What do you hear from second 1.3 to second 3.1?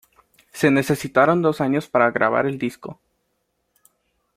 dos años para grabar el disco.